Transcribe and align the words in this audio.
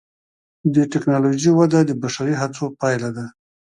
د 0.75 0.75
ټکنالوجۍ 0.91 1.51
وده 1.55 1.79
د 1.85 1.91
بشري 2.03 2.35
هڅو 2.41 2.65
پایله 2.79 3.09
ده. 3.17 3.25